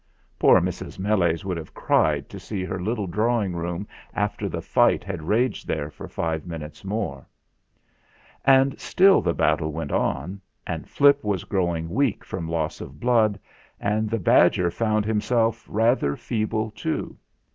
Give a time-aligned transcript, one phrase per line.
[0.39, 0.97] Poor Mrs.
[0.97, 5.67] Meles would have cried to see her little drawing room after the fight had raged
[5.67, 7.27] there for five minutes more.
[8.43, 13.39] And still the battle went on, and Flip was growing weak from loss of blood,
[13.79, 17.15] and the badger found himself rather feeble too.